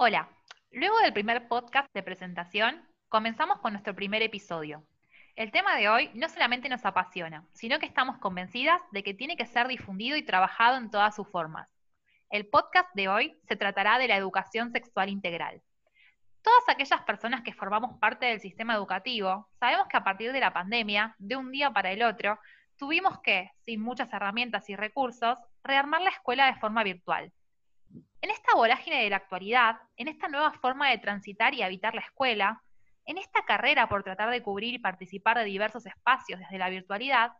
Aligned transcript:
Hola, 0.00 0.28
luego 0.70 0.96
del 1.00 1.12
primer 1.12 1.48
podcast 1.48 1.92
de 1.92 2.04
presentación, 2.04 2.88
comenzamos 3.08 3.58
con 3.58 3.72
nuestro 3.72 3.96
primer 3.96 4.22
episodio. 4.22 4.86
El 5.34 5.50
tema 5.50 5.74
de 5.74 5.88
hoy 5.88 6.12
no 6.14 6.28
solamente 6.28 6.68
nos 6.68 6.86
apasiona, 6.86 7.44
sino 7.52 7.80
que 7.80 7.86
estamos 7.86 8.16
convencidas 8.18 8.80
de 8.92 9.02
que 9.02 9.12
tiene 9.12 9.36
que 9.36 9.44
ser 9.44 9.66
difundido 9.66 10.16
y 10.16 10.22
trabajado 10.22 10.76
en 10.76 10.92
todas 10.92 11.16
sus 11.16 11.28
formas. 11.28 11.68
El 12.30 12.46
podcast 12.46 12.88
de 12.94 13.08
hoy 13.08 13.40
se 13.48 13.56
tratará 13.56 13.98
de 13.98 14.06
la 14.06 14.14
educación 14.14 14.70
sexual 14.70 15.08
integral. 15.08 15.62
Todas 16.42 16.68
aquellas 16.68 17.02
personas 17.02 17.42
que 17.42 17.52
formamos 17.52 17.98
parte 17.98 18.26
del 18.26 18.38
sistema 18.38 18.74
educativo 18.74 19.48
sabemos 19.58 19.88
que 19.88 19.96
a 19.96 20.04
partir 20.04 20.30
de 20.30 20.38
la 20.38 20.52
pandemia, 20.52 21.16
de 21.18 21.34
un 21.34 21.50
día 21.50 21.72
para 21.72 21.90
el 21.90 22.04
otro, 22.04 22.38
tuvimos 22.76 23.18
que, 23.20 23.50
sin 23.64 23.80
muchas 23.80 24.12
herramientas 24.12 24.70
y 24.70 24.76
recursos, 24.76 25.40
rearmar 25.64 26.02
la 26.02 26.10
escuela 26.10 26.46
de 26.46 26.60
forma 26.60 26.84
virtual. 26.84 27.32
En 28.20 28.30
esta 28.30 28.54
vorágine 28.54 29.02
de 29.02 29.10
la 29.10 29.16
actualidad, 29.16 29.76
en 29.96 30.08
esta 30.08 30.28
nueva 30.28 30.52
forma 30.52 30.90
de 30.90 30.98
transitar 30.98 31.54
y 31.54 31.62
habitar 31.62 31.94
la 31.94 32.00
escuela, 32.00 32.62
en 33.04 33.16
esta 33.16 33.44
carrera 33.44 33.88
por 33.88 34.02
tratar 34.02 34.30
de 34.30 34.42
cubrir 34.42 34.74
y 34.74 34.78
participar 34.78 35.38
de 35.38 35.44
diversos 35.44 35.86
espacios 35.86 36.40
desde 36.40 36.58
la 36.58 36.68
virtualidad, 36.68 37.32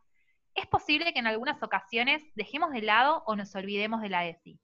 es 0.54 0.66
posible 0.66 1.12
que 1.12 1.18
en 1.18 1.26
algunas 1.26 1.62
ocasiones 1.62 2.22
dejemos 2.34 2.72
de 2.72 2.82
lado 2.82 3.22
o 3.26 3.36
nos 3.36 3.54
olvidemos 3.54 4.00
de 4.00 4.08
la 4.08 4.26
ESI. 4.26 4.58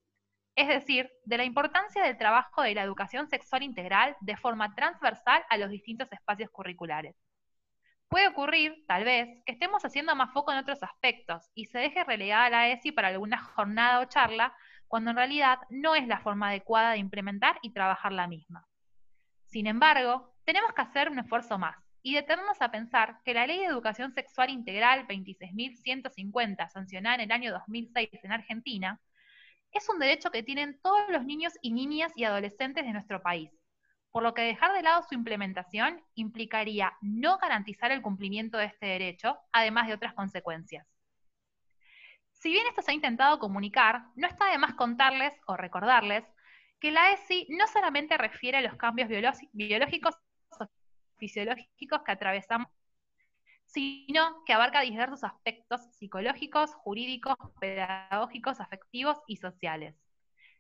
Es 0.57 0.69
decir, 0.69 1.11
de 1.25 1.37
la 1.37 1.45
importancia 1.45 2.03
del 2.03 2.17
trabajo 2.17 2.63
de 2.63 2.75
la 2.75 2.83
educación 2.83 3.29
sexual 3.29 3.63
integral 3.63 4.17
de 4.21 4.37
forma 4.37 4.75
transversal 4.75 5.45
a 5.51 5.57
los 5.59 5.71
distintos 5.71 6.11
espacios 6.13 6.51
curriculares. 6.51 7.17
Puede 8.09 8.29
ocurrir, 8.29 8.85
tal 8.87 9.05
vez, 9.05 9.43
que 9.45 9.53
estemos 9.53 9.85
haciendo 9.85 10.15
más 10.15 10.33
foco 10.33 10.53
en 10.53 10.59
otros 10.59 10.83
aspectos 10.83 11.51
y 11.55 11.67
se 11.67 11.79
deje 11.79 12.05
relegada 12.05 12.51
la 12.51 12.69
ESI 12.69 12.93
para 12.93 13.09
alguna 13.09 13.39
jornada 13.39 14.01
o 14.01 14.05
charla, 14.05 14.55
cuando 14.89 15.11
en 15.11 15.17
realidad 15.17 15.59
no 15.71 15.95
es 15.95 16.07
la 16.07 16.21
forma 16.21 16.49
adecuada 16.49 16.93
de 16.93 16.99
implementar 16.99 17.59
y 17.63 17.73
trabajar 17.73 18.13
la 18.13 18.27
misma. 18.27 18.67
Sin 19.47 19.67
embargo, 19.67 20.35
tenemos 20.45 20.73
que 20.73 20.83
hacer 20.83 21.11
un 21.11 21.19
esfuerzo 21.19 21.59
más 21.59 21.77
y 22.03 22.15
detenernos 22.15 22.61
a 22.61 22.71
pensar 22.71 23.21
que 23.25 23.35
la 23.35 23.47
Ley 23.47 23.61
de 23.61 23.67
Educación 23.67 24.13
Sexual 24.13 24.51
Integral 24.51 25.07
26.150, 25.07 26.69
sancionada 26.69 27.17
en 27.17 27.23
el 27.23 27.33
año 27.33 27.53
2006 27.53 28.11
en 28.23 28.33
Argentina, 28.33 29.01
es 29.73 29.89
un 29.89 29.99
derecho 29.99 30.31
que 30.31 30.43
tienen 30.43 30.79
todos 30.83 31.09
los 31.09 31.25
niños 31.25 31.55
y 31.63 31.73
niñas 31.73 32.13
y 32.15 32.25
adolescentes 32.25 32.85
de 32.85 32.93
nuestro 32.93 33.23
país, 33.23 33.51
por 34.13 34.23
lo 34.23 34.35
que 34.35 34.43
dejar 34.43 34.73
de 34.73 34.83
lado 34.83 35.03
su 35.09 35.15
implementación 35.15 36.01
implicaría 36.15 36.93
no 37.01 37.39
garantizar 37.39 37.91
el 37.91 38.03
cumplimiento 38.03 38.59
de 38.59 38.67
este 38.67 38.87
derecho, 38.87 39.39
además 39.51 39.89
de 39.89 39.95
otras 39.95 40.15
consecuencias. 40.15 40.87
Si 42.45 42.51
bien 42.51 42.67
esto 42.67 42.83
se 42.83 42.91
ha 42.91 42.95
intentado 42.95 43.39
comunicar, 43.39 44.03
no 44.17 44.27
está 44.27 44.51
de 44.51 44.59
más 44.59 44.75
contarles 44.75 45.33
o 45.47 45.57
recordarles 45.57 46.31
que 46.79 46.91
la 46.91 47.11
ESI 47.13 47.47
no 47.49 47.67
solamente 47.67 48.19
refiere 48.19 48.59
a 48.59 48.61
los 48.61 48.77
cambios 48.77 49.09
biológicos 49.55 50.15
fisiológicos 51.17 52.03
que 52.03 52.13
atravesamos, 52.13 52.69
sino 53.65 54.45
que 54.45 54.53
abarca 54.53 54.83
diversos 54.83 55.25
aspectos 55.25 55.81
psicológicos, 55.95 56.75
jurídicos, 56.75 57.35
pedagógicos, 57.61 58.61
afectivos 58.61 59.17
y 59.27 59.37
sociales. 59.37 59.97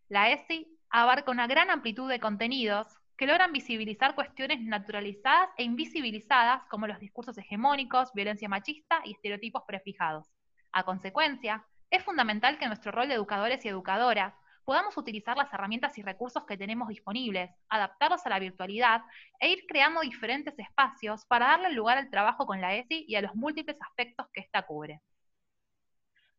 La 0.09 0.31
ESI 0.31 0.67
abarca 0.89 1.31
una 1.31 1.47
gran 1.47 1.69
amplitud 1.69 2.09
de 2.09 2.19
contenidos 2.19 2.87
que 3.19 3.27
logran 3.27 3.53
visibilizar 3.53 4.15
cuestiones 4.15 4.63
naturalizadas 4.63 5.51
e 5.59 5.65
invisibilizadas 5.65 6.65
como 6.71 6.87
los 6.87 6.99
discursos 6.99 7.37
hegemónicos, 7.37 8.11
violencia 8.15 8.49
machista 8.49 9.03
y 9.05 9.13
estereotipos 9.13 9.65
prefijados. 9.67 10.33
A 10.73 10.83
consecuencia, 10.85 11.63
es 11.91 12.03
fundamental 12.03 12.59
que 12.59 12.65
en 12.65 12.71
nuestro 12.71 12.93
rol 12.93 13.09
de 13.09 13.15
educadores 13.15 13.65
y 13.65 13.69
educadoras 13.69 14.35
podamos 14.65 14.97
utilizar 14.97 15.37
las 15.37 15.53
herramientas 15.53 15.97
y 15.99 16.03
recursos 16.03 16.45
que 16.45 16.57
tenemos 16.57 16.89
disponibles, 16.89 17.51
adaptarlos 17.69 18.25
a 18.25 18.31
la 18.31 18.39
virtualidad 18.39 19.03
e 19.39 19.51
ir 19.51 19.67
creando 19.69 20.01
diferentes 20.01 20.59
espacios 20.59 21.25
para 21.27 21.49
darle 21.49 21.73
lugar 21.73 21.99
al 21.99 22.11
trabajo 22.11 22.47
con 22.47 22.61
la 22.61 22.75
ESI 22.75 23.05
y 23.07 23.15
a 23.17 23.23
los 23.23 23.35
múltiples 23.35 23.81
aspectos 23.83 24.27
que 24.33 24.41
ésta 24.41 24.63
cubre. 24.63 25.01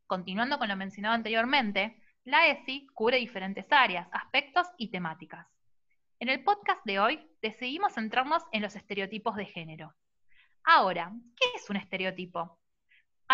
Continuando 0.07 0.57
con 0.57 0.67
lo 0.67 0.75
mencionado 0.75 1.16
anteriormente, 1.16 2.01
la 2.23 2.47
ESI 2.47 2.88
cubre 2.94 3.17
diferentes 3.17 3.66
áreas, 3.72 4.07
aspectos 4.11 4.67
y 4.78 4.89
temáticas. 4.89 5.47
En 6.19 6.29
el 6.29 6.44
podcast 6.44 6.84
de 6.85 7.00
hoy 7.00 7.29
decidimos 7.41 7.94
centrarnos 7.94 8.44
en 8.51 8.61
los 8.61 8.75
estereotipos 8.75 9.35
de 9.35 9.45
género. 9.45 9.94
Ahora, 10.63 11.11
¿qué 11.35 11.47
es 11.55 11.69
un 11.69 11.75
estereotipo? 11.75 12.57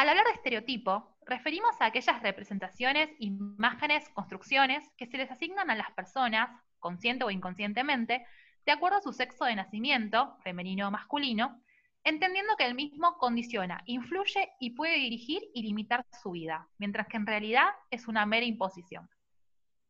Al 0.02 0.10
hablar 0.10 0.26
de 0.26 0.32
estereotipo, 0.32 1.16
referimos 1.28 1.80
a 1.80 1.86
aquellas 1.86 2.24
representaciones, 2.24 3.12
imágenes, 3.20 4.10
construcciones 4.10 4.84
que 4.98 5.06
se 5.06 5.16
les 5.16 5.30
asignan 5.30 5.70
a 5.70 5.76
las 5.76 5.92
personas, 5.92 6.50
consciente 6.80 7.24
o 7.24 7.30
inconscientemente, 7.30 8.26
de 8.66 8.72
acuerdo 8.72 8.98
a 8.98 9.02
su 9.02 9.14
sexo 9.14 9.46
de 9.46 9.56
nacimiento, 9.56 10.40
femenino 10.44 10.88
o 10.88 10.92
masculino, 10.92 11.62
entendiendo 12.04 12.56
que 12.58 12.66
el 12.66 12.74
mismo 12.74 13.20
condiciona, 13.20 13.84
influye 13.86 14.50
y 14.60 14.72
puede 14.72 14.96
dirigir 14.96 15.44
y 15.54 15.62
limitar 15.62 16.04
su 16.20 16.32
vida, 16.32 16.68
mientras 16.80 17.06
que 17.06 17.18
en 17.18 17.28
realidad 17.28 17.70
es 17.92 18.08
una 18.08 18.26
mera 18.26 18.48
imposición. 18.48 19.08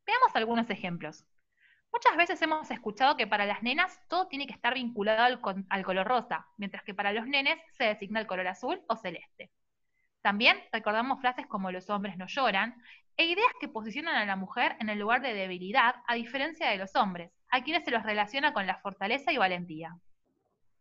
Veamos 0.05 0.35
algunos 0.35 0.69
ejemplos. 0.69 1.23
Muchas 1.93 2.17
veces 2.17 2.41
hemos 2.41 2.69
escuchado 2.69 3.15
que 3.15 3.27
para 3.27 3.45
las 3.45 3.63
nenas 3.63 3.97
todo 4.09 4.27
tiene 4.27 4.45
que 4.45 4.53
estar 4.53 4.73
vinculado 4.73 5.39
al, 5.69 5.83
color 5.85 6.05
rosa, 6.05 6.49
mientras 6.57 6.83
que 6.83 6.93
para 6.93 7.13
los 7.13 7.27
nenes 7.27 7.57
se 7.77 7.85
designa 7.85 8.19
el 8.19 8.27
color 8.27 8.49
azul 8.49 8.83
o 8.89 8.97
celeste. 8.97 9.53
También 10.21 10.57
recordamos 10.71 11.19
frases 11.19 11.47
como 11.47 11.71
los 11.71 11.89
hombres 11.89 12.17
no 12.17 12.27
lloran 12.27 12.75
e 13.17 13.25
ideas 13.25 13.51
que 13.59 13.67
posicionan 13.67 14.15
a 14.15 14.25
la 14.25 14.35
mujer 14.35 14.75
en 14.79 14.89
el 14.89 14.99
lugar 14.99 15.21
de 15.21 15.33
debilidad 15.33 15.95
a 16.07 16.15
diferencia 16.15 16.69
de 16.69 16.77
los 16.77 16.95
hombres, 16.95 17.31
a 17.49 17.63
quienes 17.63 17.83
se 17.83 17.91
los 17.91 18.03
relaciona 18.03 18.53
con 18.53 18.67
la 18.67 18.77
fortaleza 18.77 19.31
y 19.31 19.37
valentía. 19.37 19.95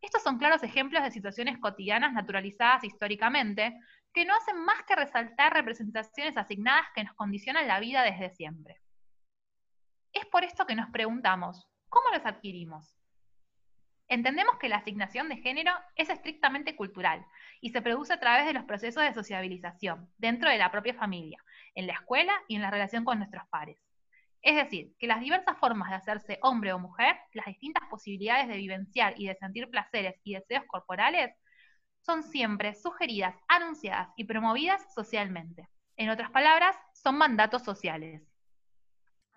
Estos 0.01 0.23
son 0.23 0.39
claros 0.39 0.63
ejemplos 0.63 1.03
de 1.03 1.11
situaciones 1.11 1.59
cotidianas 1.59 2.13
naturalizadas 2.13 2.85
históricamente 2.85 3.79
que 4.13 4.25
no 4.25 4.35
hacen 4.35 4.59
más 4.65 4.83
que 4.85 4.97
resaltar 4.97 5.53
representaciones 5.53 6.37
asignadas 6.37 6.87
que 6.95 7.05
nos 7.05 7.15
condicionan 7.15 7.69
la 7.69 7.81
vida 7.81 8.03
desde 8.03 8.31
siempre. 8.31 8.81
Es 10.13 10.27
por 10.27 10.45
esto 10.45 10.67
que 10.67 10.75
nos 10.75 10.91
preguntamos, 10.91 11.69
¿cómo 11.89 12.11
los 12.11 12.25
adquirimos? 12.25 13.00
Entendemos 14.11 14.57
que 14.59 14.69
la 14.69 14.79
asignación 14.79 15.29
de 15.29 15.37
género 15.37 15.71
es 15.95 16.11
estrictamente 16.11 16.75
cultural 16.75 17.25
y 17.61 17.71
se 17.71 17.81
produce 17.81 18.13
a 18.13 18.19
través 18.19 18.45
de 18.45 18.53
los 18.53 18.65
procesos 18.65 19.05
de 19.05 19.15
sociabilización 19.15 20.11
dentro 20.19 20.51
de 20.51 20.59
la 20.59 20.73
propia 20.73 20.95
familia, 20.95 21.39
en 21.77 21.87
la 21.87 21.93
escuela 21.93 22.33
y 22.49 22.57
en 22.57 22.63
la 22.63 22.73
relación 22.73 23.05
con 23.05 23.19
nuestros 23.19 23.45
pares. 23.51 23.79
Es 24.43 24.57
decir, 24.57 24.97
que 24.99 25.07
las 25.07 25.21
diversas 25.21 25.57
formas 25.59 25.91
de 25.91 25.95
hacerse 25.95 26.39
hombre 26.43 26.73
o 26.73 26.81
mujer, 26.81 27.19
las 27.35 27.47
distintas 27.47 27.85
posibilidades 27.89 28.49
de 28.49 28.57
vivenciar 28.57 29.15
y 29.17 29.29
de 29.29 29.37
sentir 29.37 29.71
placeres 29.71 30.17
y 30.25 30.35
deseos 30.35 30.65
corporales, 30.67 31.33
son 32.01 32.25
siempre 32.25 32.75
sugeridas, 32.75 33.37
anunciadas 33.47 34.09
y 34.17 34.25
promovidas 34.25 34.93
socialmente. 34.93 35.69
En 35.97 36.11
otras 36.11 36.33
palabras, 36.33 36.75
son 36.95 37.17
mandatos 37.17 37.63
sociales. 37.63 38.23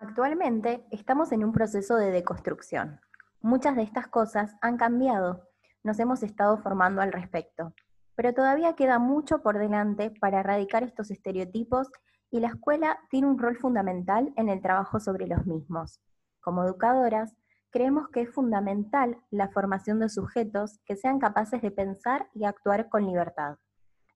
Actualmente 0.00 0.84
estamos 0.90 1.30
en 1.30 1.44
un 1.44 1.52
proceso 1.52 1.96
de 1.96 2.10
deconstrucción, 2.10 3.00
Muchas 3.44 3.76
de 3.76 3.82
estas 3.82 4.08
cosas 4.08 4.56
han 4.62 4.78
cambiado, 4.78 5.42
nos 5.82 5.98
hemos 5.98 6.22
estado 6.22 6.56
formando 6.56 7.02
al 7.02 7.12
respecto, 7.12 7.74
pero 8.14 8.32
todavía 8.32 8.72
queda 8.72 8.98
mucho 8.98 9.42
por 9.42 9.58
delante 9.58 10.10
para 10.18 10.40
erradicar 10.40 10.82
estos 10.82 11.10
estereotipos 11.10 11.90
y 12.30 12.40
la 12.40 12.48
escuela 12.48 12.98
tiene 13.10 13.26
un 13.26 13.38
rol 13.38 13.58
fundamental 13.58 14.32
en 14.36 14.48
el 14.48 14.62
trabajo 14.62 14.98
sobre 14.98 15.26
los 15.26 15.44
mismos. 15.44 16.00
Como 16.40 16.64
educadoras, 16.64 17.36
creemos 17.70 18.08
que 18.08 18.22
es 18.22 18.30
fundamental 18.30 19.18
la 19.30 19.50
formación 19.50 20.00
de 20.00 20.08
sujetos 20.08 20.80
que 20.86 20.96
sean 20.96 21.18
capaces 21.18 21.60
de 21.60 21.70
pensar 21.70 22.30
y 22.32 22.46
actuar 22.46 22.88
con 22.88 23.06
libertad. 23.06 23.58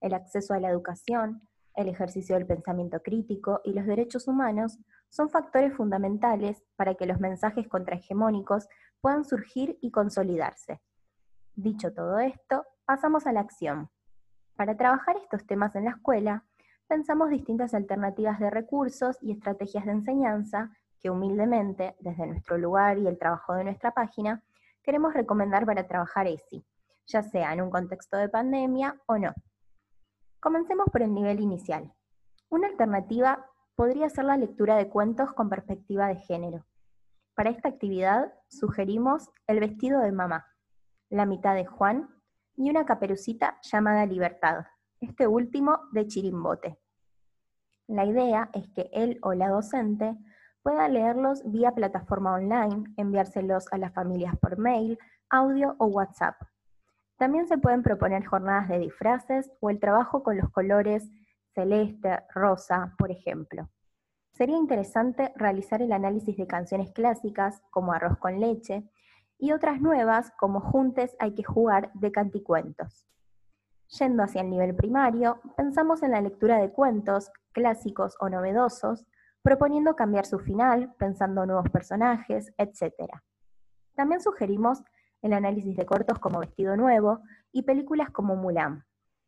El 0.00 0.14
acceso 0.14 0.54
a 0.54 0.58
la 0.58 0.70
educación, 0.70 1.42
el 1.74 1.88
ejercicio 1.88 2.34
del 2.34 2.46
pensamiento 2.46 3.02
crítico 3.02 3.60
y 3.62 3.74
los 3.74 3.84
derechos 3.84 4.26
humanos 4.26 4.78
son 5.10 5.28
factores 5.28 5.74
fundamentales 5.74 6.64
para 6.76 6.94
que 6.94 7.06
los 7.06 7.20
mensajes 7.20 7.68
contrahegemónicos 7.68 8.68
puedan 9.00 9.24
surgir 9.24 9.78
y 9.80 9.90
consolidarse. 9.90 10.80
Dicho 11.54 11.92
todo 11.92 12.18
esto, 12.18 12.64
pasamos 12.84 13.26
a 13.26 13.32
la 13.32 13.40
acción. 13.40 13.90
Para 14.56 14.76
trabajar 14.76 15.16
estos 15.16 15.46
temas 15.46 15.74
en 15.76 15.84
la 15.84 15.90
escuela, 15.90 16.44
pensamos 16.88 17.30
distintas 17.30 17.74
alternativas 17.74 18.38
de 18.40 18.50
recursos 18.50 19.18
y 19.20 19.32
estrategias 19.32 19.84
de 19.84 19.92
enseñanza 19.92 20.70
que 21.00 21.10
humildemente, 21.10 21.96
desde 22.00 22.26
nuestro 22.26 22.58
lugar 22.58 22.98
y 22.98 23.06
el 23.06 23.18
trabajo 23.18 23.54
de 23.54 23.64
nuestra 23.64 23.92
página, 23.92 24.42
queremos 24.82 25.14
recomendar 25.14 25.66
para 25.66 25.86
trabajar 25.86 26.26
ESI, 26.26 26.64
ya 27.06 27.22
sea 27.22 27.52
en 27.52 27.60
un 27.60 27.70
contexto 27.70 28.16
de 28.16 28.28
pandemia 28.28 29.00
o 29.06 29.18
no. 29.18 29.32
Comencemos 30.40 30.86
por 30.90 31.02
el 31.02 31.12
nivel 31.12 31.40
inicial. 31.40 31.92
Una 32.48 32.68
alternativa 32.68 33.46
podría 33.74 34.08
ser 34.08 34.24
la 34.24 34.36
lectura 34.36 34.76
de 34.76 34.88
cuentos 34.88 35.32
con 35.34 35.48
perspectiva 35.48 36.08
de 36.08 36.16
género. 36.16 36.64
Para 37.38 37.50
esta 37.50 37.68
actividad 37.68 38.34
sugerimos 38.48 39.30
El 39.46 39.60
vestido 39.60 40.00
de 40.00 40.10
mamá, 40.10 40.44
La 41.08 41.24
mitad 41.24 41.54
de 41.54 41.66
Juan 41.66 42.08
y 42.56 42.68
una 42.68 42.84
caperucita 42.84 43.60
llamada 43.62 44.06
Libertad, 44.06 44.66
este 45.00 45.28
último 45.28 45.78
de 45.92 46.08
Chirimbote. 46.08 46.80
La 47.86 48.04
idea 48.06 48.50
es 48.54 48.66
que 48.74 48.90
él 48.92 49.20
o 49.22 49.34
la 49.34 49.50
docente 49.50 50.18
pueda 50.64 50.88
leerlos 50.88 51.48
vía 51.48 51.70
plataforma 51.70 52.34
online, 52.34 52.92
enviárselos 52.96 53.72
a 53.72 53.78
las 53.78 53.94
familias 53.94 54.34
por 54.40 54.58
mail, 54.58 54.98
audio 55.30 55.76
o 55.78 55.86
WhatsApp. 55.86 56.34
También 57.18 57.46
se 57.46 57.58
pueden 57.58 57.84
proponer 57.84 58.26
jornadas 58.26 58.68
de 58.68 58.80
disfraces 58.80 59.48
o 59.60 59.70
el 59.70 59.78
trabajo 59.78 60.24
con 60.24 60.38
los 60.38 60.50
colores 60.50 61.08
celeste, 61.54 62.18
rosa, 62.34 62.96
por 62.98 63.12
ejemplo. 63.12 63.68
Sería 64.38 64.56
interesante 64.56 65.32
realizar 65.34 65.82
el 65.82 65.90
análisis 65.90 66.36
de 66.36 66.46
canciones 66.46 66.92
clásicas 66.92 67.60
como 67.70 67.92
Arroz 67.92 68.18
con 68.18 68.38
leche 68.38 68.88
y 69.36 69.50
otras 69.50 69.80
nuevas 69.80 70.30
como 70.38 70.60
Juntes 70.60 71.16
hay 71.18 71.34
que 71.34 71.42
jugar 71.42 71.90
de 71.94 72.12
canticuentos. 72.12 73.08
Yendo 73.98 74.22
hacia 74.22 74.42
el 74.42 74.50
nivel 74.50 74.76
primario, 74.76 75.40
pensamos 75.56 76.04
en 76.04 76.12
la 76.12 76.20
lectura 76.20 76.58
de 76.58 76.70
cuentos, 76.70 77.32
clásicos 77.50 78.14
o 78.20 78.28
novedosos, 78.28 79.06
proponiendo 79.42 79.96
cambiar 79.96 80.24
su 80.24 80.38
final, 80.38 80.94
pensando 81.00 81.44
nuevos 81.44 81.68
personajes, 81.70 82.52
etc. 82.58 82.92
También 83.96 84.20
sugerimos 84.20 84.84
el 85.20 85.32
análisis 85.32 85.76
de 85.76 85.84
cortos 85.84 86.20
como 86.20 86.38
Vestido 86.38 86.76
Nuevo 86.76 87.22
y 87.50 87.62
películas 87.62 88.10
como 88.10 88.36
Mulan, 88.36 88.84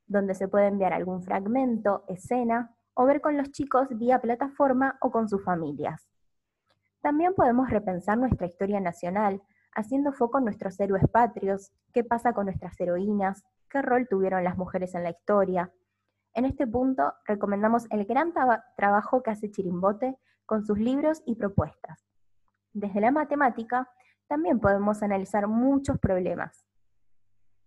donde 0.06 0.36
se 0.36 0.46
puede 0.46 0.68
enviar 0.68 0.92
algún 0.92 1.24
fragmento, 1.24 2.04
escena 2.06 2.76
o 2.94 3.04
ver 3.06 3.20
con 3.20 3.36
los 3.36 3.50
chicos 3.50 3.88
vía 3.90 4.20
plataforma 4.20 4.98
o 5.00 5.10
con 5.10 5.28
sus 5.28 5.42
familias. 5.44 6.08
También 7.00 7.34
podemos 7.34 7.70
repensar 7.70 8.18
nuestra 8.18 8.46
historia 8.46 8.80
nacional, 8.80 9.42
haciendo 9.74 10.12
foco 10.12 10.38
en 10.38 10.44
nuestros 10.44 10.78
héroes 10.80 11.04
patrios, 11.10 11.72
qué 11.92 12.04
pasa 12.04 12.32
con 12.32 12.46
nuestras 12.46 12.78
heroínas, 12.80 13.44
qué 13.70 13.80
rol 13.82 14.06
tuvieron 14.08 14.44
las 14.44 14.58
mujeres 14.58 14.94
en 14.94 15.04
la 15.04 15.10
historia. 15.10 15.72
En 16.34 16.44
este 16.44 16.66
punto 16.66 17.14
recomendamos 17.24 17.86
el 17.90 18.04
gran 18.04 18.32
trabajo 18.76 19.22
que 19.22 19.30
hace 19.30 19.50
Chirimbote 19.50 20.18
con 20.44 20.64
sus 20.64 20.78
libros 20.78 21.22
y 21.26 21.36
propuestas. 21.36 22.04
Desde 22.72 23.00
la 23.00 23.10
matemática 23.10 23.88
también 24.28 24.60
podemos 24.60 25.02
analizar 25.02 25.48
muchos 25.48 25.98
problemas. 25.98 26.66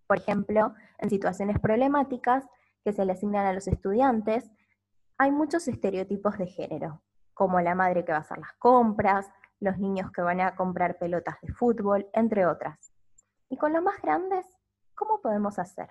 Por 0.08 0.18
ejemplo, 0.18 0.74
en 1.00 1.10
situaciones 1.10 1.60
problemáticas 1.60 2.46
que 2.84 2.94
se 2.94 3.04
le 3.06 3.14
asignan 3.14 3.46
a 3.46 3.54
los 3.54 3.68
estudiantes, 3.68 4.50
hay 5.24 5.32
muchos 5.32 5.70
estereotipos 5.70 6.38
de 6.38 6.48
género, 6.48 7.02
como 7.34 7.62
la 7.62 7.76
madre 7.76 8.04
que 8.04 8.12
va 8.12 8.18
a 8.18 8.22
hacer 8.22 8.40
las 8.40 8.52
compras, 8.60 9.32
los 9.62 9.78
niños 9.78 10.12
que 10.12 10.22
van 10.22 10.42
a 10.42 10.54
comprar 10.54 10.98
pelotas 10.98 11.38
de 11.42 11.54
fútbol, 11.54 12.10
entre 12.12 12.46
otras. 12.46 12.92
Y 13.48 13.56
con 13.56 13.72
los 13.72 13.82
más 13.82 14.02
grandes, 14.02 14.46
¿cómo 14.94 15.22
podemos 15.22 15.60
hacer? 15.60 15.88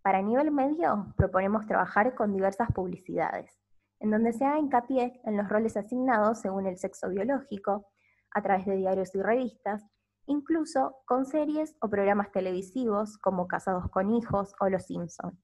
Para 0.00 0.22
nivel 0.22 0.50
medio, 0.52 1.12
proponemos 1.18 1.66
trabajar 1.66 2.14
con 2.14 2.32
diversas 2.32 2.72
publicidades, 2.72 3.60
en 3.98 4.10
donde 4.10 4.32
se 4.32 4.46
haga 4.46 4.58
hincapié 4.58 5.20
en 5.24 5.36
los 5.36 5.50
roles 5.50 5.76
asignados 5.76 6.40
según 6.40 6.66
el 6.66 6.78
sexo 6.78 7.10
biológico, 7.10 7.88
a 8.30 8.40
través 8.40 8.64
de 8.64 8.76
diarios 8.76 9.14
y 9.14 9.20
revistas, 9.20 9.84
incluso 10.24 10.96
con 11.04 11.26
series 11.26 11.76
o 11.82 11.90
programas 11.90 12.32
televisivos 12.32 13.18
como 13.18 13.46
Casados 13.46 13.90
con 13.90 14.14
Hijos 14.14 14.54
o 14.60 14.70
Los 14.70 14.86
Simpson. 14.86 15.38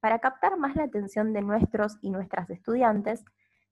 Para 0.00 0.18
captar 0.18 0.56
más 0.56 0.76
la 0.76 0.84
atención 0.84 1.32
de 1.32 1.42
nuestros 1.42 1.98
y 2.00 2.10
nuestras 2.10 2.48
estudiantes, 2.50 3.24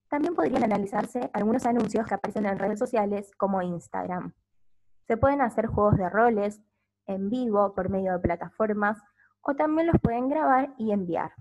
también 0.08 0.34
podrían 0.34 0.64
analizarse 0.64 1.30
algunos 1.32 1.66
anuncios 1.66 2.06
que 2.06 2.14
aparecen 2.14 2.46
en 2.46 2.58
redes 2.58 2.78
sociales 2.78 3.30
como 3.36 3.62
Instagram. 3.62 4.34
Se 5.06 5.16
pueden 5.16 5.40
hacer 5.40 5.66
juegos 5.66 5.96
de 5.96 6.08
roles 6.08 6.60
en 7.06 7.30
vivo 7.30 7.74
por 7.74 7.88
medio 7.88 8.12
de 8.12 8.18
plataformas 8.18 8.98
o 9.40 9.54
también 9.54 9.86
los 9.86 10.00
pueden 10.00 10.28
grabar 10.28 10.74
y 10.76 10.92
enviar. 10.92 11.32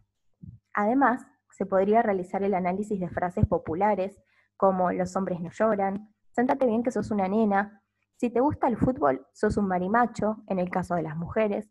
Además, 0.73 1.25
se 1.51 1.65
podría 1.65 2.01
realizar 2.01 2.43
el 2.43 2.53
análisis 2.53 2.99
de 2.99 3.09
frases 3.09 3.45
populares 3.45 4.21
como 4.55 4.91
los 4.91 5.15
hombres 5.15 5.39
no 5.41 5.49
lloran, 5.51 6.13
séntate 6.31 6.65
bien 6.65 6.83
que 6.83 6.91
sos 6.91 7.11
una 7.11 7.27
nena, 7.27 7.81
si 8.15 8.29
te 8.29 8.39
gusta 8.39 8.67
el 8.67 8.77
fútbol, 8.77 9.27
sos 9.33 9.57
un 9.57 9.67
marimacho, 9.67 10.43
en 10.47 10.59
el 10.59 10.69
caso 10.69 10.95
de 10.95 11.03
las 11.03 11.15
mujeres, 11.15 11.69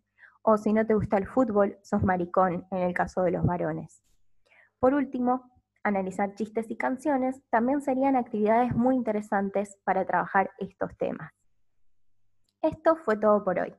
o 0.48 0.56
si 0.56 0.72
no 0.72 0.86
te 0.86 0.94
gusta 0.94 1.18
el 1.18 1.26
fútbol, 1.26 1.76
sos 1.82 2.04
maricón, 2.04 2.68
en 2.70 2.78
el 2.78 2.94
caso 2.94 3.22
de 3.22 3.32
los 3.32 3.44
varones. 3.44 4.04
Por 4.78 4.94
último, 4.94 5.50
analizar 5.82 6.36
chistes 6.36 6.70
y 6.70 6.76
canciones 6.76 7.42
también 7.50 7.82
serían 7.82 8.14
actividades 8.14 8.72
muy 8.72 8.94
interesantes 8.94 9.76
para 9.82 10.06
trabajar 10.06 10.52
estos 10.58 10.96
temas. 10.98 11.32
Esto 12.62 12.94
fue 12.94 13.16
todo 13.16 13.42
por 13.42 13.58
hoy. 13.58 13.74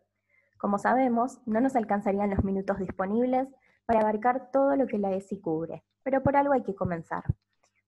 Como 0.57 0.77
sabemos, 0.77 1.39
no 1.45 1.61
nos 1.61 1.77
alcanzarían 1.77 2.31
los 2.31 2.43
minutos 2.43 2.79
disponibles 2.79 3.47
para 3.85 4.01
abarcar 4.01 4.51
todo 4.51 4.75
lo 4.75 4.87
que 4.87 4.97
la 4.97 5.13
ESI 5.13 5.39
cubre, 5.39 5.85
pero 6.03 6.21
por 6.21 6.35
algo 6.35 6.51
hay 6.51 6.63
que 6.63 6.75
comenzar. 6.75 7.23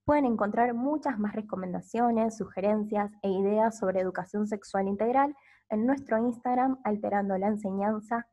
Pueden 0.05 0.23
encontrar 0.23 0.73
muchas 0.73 1.19
más 1.19 1.35
recomendaciones, 1.35 2.37
sugerencias 2.37 3.11
e 3.23 3.29
ideas 3.29 3.77
sobre 3.77 3.99
educación 3.99 4.47
sexual 4.47 4.87
integral 4.87 5.35
en 5.69 5.85
nuestro 5.85 6.17
Instagram 6.17 6.79
Alterando 6.85 7.37
la 7.37 7.47
Enseñanza. 7.47 8.25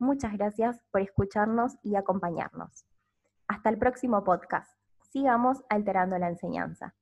Muchas 0.00 0.32
gracias 0.32 0.80
por 0.90 1.02
escucharnos 1.02 1.76
y 1.82 1.94
acompañarnos. 1.94 2.86
Hasta 3.48 3.68
el 3.68 3.76
próximo 3.76 4.24
podcast 4.24 4.72
sigamos 5.12 5.62
alterando 5.68 6.16
la 6.16 6.28
enseñanza. 6.28 6.94